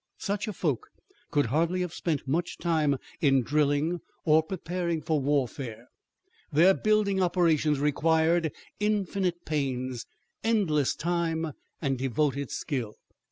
[0.17, 0.89] Such a folk
[1.29, 5.89] could hardly have spent much time in drilling or preparing for warfare.
[6.51, 10.07] Their building operations required infinite pains,
[10.43, 11.51] endless time,
[11.83, 12.95] and devoted skill.